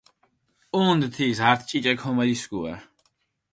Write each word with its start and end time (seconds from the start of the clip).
ჸუნდჷ 0.73 1.07
თის 1.15 1.39
ართი 1.49 1.65
ჭიჭე 1.69 1.93
ქომოლისქუა. 1.99 2.73